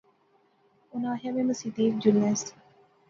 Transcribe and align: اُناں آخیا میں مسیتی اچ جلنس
اُناں 0.91 1.13
آخیا 1.15 1.31
میں 1.35 1.47
مسیتی 1.49 1.81
اچ 1.87 1.93
جلنس 2.03 2.41